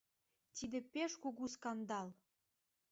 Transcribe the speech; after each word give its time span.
Тиде 0.55 0.79
пеш 0.93 1.11
кугу 1.21 1.45
скандал! 1.55 2.07